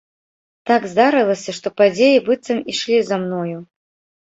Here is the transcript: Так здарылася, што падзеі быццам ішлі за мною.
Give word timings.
Так 0.69 0.87
здарылася, 0.93 1.51
што 1.59 1.67
падзеі 1.83 2.23
быццам 2.31 2.65
ішлі 2.75 2.99
за 3.13 3.23
мною. 3.27 3.57